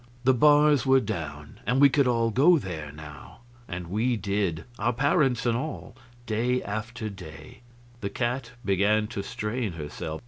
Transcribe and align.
The 0.23 0.33
bars 0.33 0.83
were 0.83 0.99
down, 0.99 1.59
and 1.67 1.79
we 1.79 1.87
could 1.87 2.07
all 2.07 2.31
go 2.31 2.57
there 2.57 2.91
now, 2.91 3.41
and 3.67 3.85
we 3.85 4.17
did 4.17 4.63
our 4.79 4.93
parents 4.93 5.45
and 5.45 5.55
all 5.55 5.95
day 6.25 6.63
after 6.63 7.07
day. 7.07 7.61
The 7.99 8.09
cat 8.09 8.53
began 8.65 9.05
to 9.09 9.21
strain 9.21 9.73
herself. 9.73 10.19